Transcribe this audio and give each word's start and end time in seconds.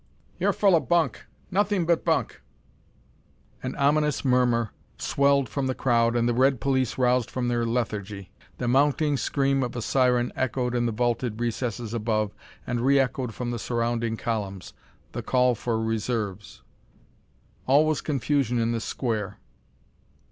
"You're 0.39 0.51
full 0.51 0.75
o' 0.75 0.79
bunk! 0.79 1.27
Nothing 1.51 1.85
but 1.85 2.03
bunk!" 2.03 2.41
An 3.61 3.75
ominous 3.75 4.25
murmur 4.25 4.71
swelled 4.97 5.47
from 5.47 5.67
the 5.67 5.75
crowd 5.75 6.15
and 6.15 6.27
the 6.27 6.33
red 6.33 6.59
police 6.59 6.97
roused 6.97 7.29
from 7.29 7.49
their 7.49 7.67
lethargy. 7.67 8.31
The 8.57 8.67
mounting 8.67 9.15
scream 9.15 9.61
of 9.61 9.75
a 9.75 9.81
siren 9.83 10.33
echoed 10.35 10.73
in 10.73 10.87
the 10.87 10.91
vaulted 10.91 11.39
recesses 11.39 11.93
above 11.93 12.33
and 12.65 12.81
re 12.81 12.97
echoed 12.97 13.35
from 13.35 13.51
the 13.51 13.59
surrounding 13.59 14.17
columns 14.17 14.73
the 15.11 15.21
call 15.21 15.53
for 15.53 15.79
reserves. 15.79 16.63
All 17.67 17.85
was 17.85 18.01
confusion 18.01 18.57
in 18.57 18.71
the 18.71 18.81
Square. 18.81 19.37